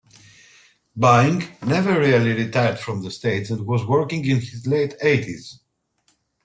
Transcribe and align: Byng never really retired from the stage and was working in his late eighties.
Byng 0.97 1.43
never 1.63 1.99
really 1.99 2.33
retired 2.33 2.79
from 2.79 3.03
the 3.03 3.11
stage 3.11 3.51
and 3.51 3.67
was 3.67 3.85
working 3.85 4.25
in 4.25 4.37
his 4.37 4.65
late 4.65 4.95
eighties. 4.99 5.59